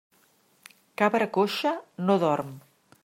[1.01, 1.73] Cabra coixa
[2.07, 2.51] no dorm.